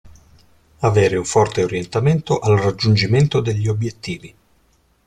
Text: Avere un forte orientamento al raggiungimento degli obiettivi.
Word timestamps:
Avere 0.79 1.15
un 1.15 1.25
forte 1.25 1.63
orientamento 1.63 2.39
al 2.39 2.57
raggiungimento 2.57 3.39
degli 3.39 3.67
obiettivi. 3.67 4.35